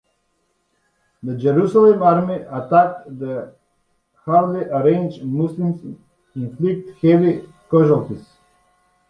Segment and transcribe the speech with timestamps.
[1.21, 3.53] The Jerusalem army attacked the
[4.25, 5.95] hurriedly arranged Muslims,
[6.35, 8.25] inflicting heavy casualties.